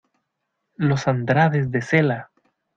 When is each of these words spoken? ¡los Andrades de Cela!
¡los 0.77 1.07
Andrades 1.07 1.69
de 1.69 1.83
Cela! 1.83 2.31